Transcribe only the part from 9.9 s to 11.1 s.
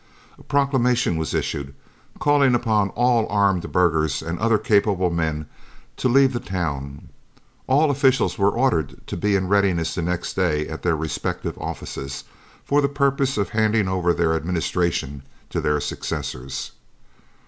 the next day at the